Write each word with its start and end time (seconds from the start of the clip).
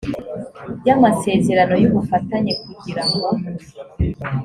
y 0.85 0.89
amasezerano 0.95 1.73
y 1.81 1.85
ubufatanye 1.89 2.53
kugira 2.63 3.03
ngo 3.09 3.27